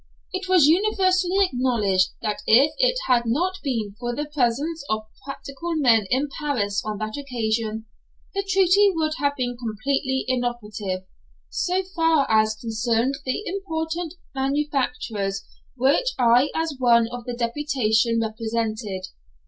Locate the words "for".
3.99-4.15